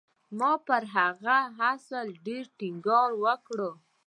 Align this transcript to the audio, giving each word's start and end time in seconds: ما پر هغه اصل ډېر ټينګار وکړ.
ما 0.39 0.51
پر 0.67 0.83
هغه 0.95 1.37
اصل 1.73 2.07
ډېر 2.27 2.45
ټينګار 2.57 3.09
وکړ. 3.23 3.59